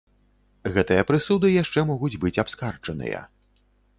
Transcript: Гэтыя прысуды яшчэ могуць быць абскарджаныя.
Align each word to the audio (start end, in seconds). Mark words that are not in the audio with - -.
Гэтыя 0.77 1.03
прысуды 1.09 1.51
яшчэ 1.63 1.79
могуць 1.91 2.17
быць 2.25 2.33
абскарджаныя. 2.47 3.23